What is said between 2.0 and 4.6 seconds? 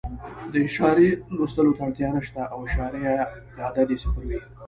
نه شته او اعشاریه عدد یې صفر وي.